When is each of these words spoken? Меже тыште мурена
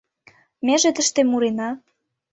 Меже 0.65 0.89
тыште 0.95 1.21
мурена 1.31 1.69